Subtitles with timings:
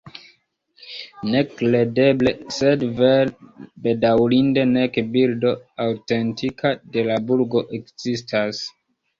[1.33, 3.51] Nekredeble sed vere:
[3.89, 5.53] bedaŭrinde nek bildo
[5.87, 8.67] aŭtentika de la burgo ekzistas.